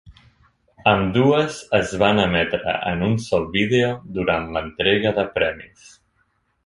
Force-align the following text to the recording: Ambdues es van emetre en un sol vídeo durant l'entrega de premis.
Ambdues 0.91 1.59
es 1.81 1.93
van 2.03 2.21
emetre 2.23 2.73
en 2.93 3.03
un 3.09 3.13
sol 3.29 3.45
vídeo 3.59 3.93
durant 4.19 4.49
l'entrega 4.57 5.13
de 5.21 5.27
premis. 5.37 5.85